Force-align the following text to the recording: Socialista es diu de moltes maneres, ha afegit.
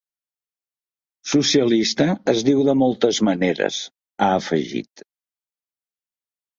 Socialista 1.33 2.09
es 2.35 2.43
diu 2.49 2.65
de 2.71 2.77
moltes 2.85 3.23
maneres, 3.31 3.81
ha 4.31 4.35
afegit. 4.43 5.09